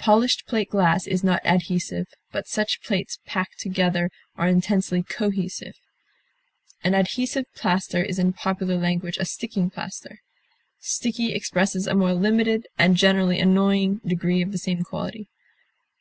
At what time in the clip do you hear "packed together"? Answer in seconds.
3.26-4.10